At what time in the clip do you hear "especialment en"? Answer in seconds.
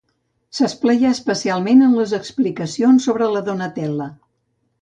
1.15-1.93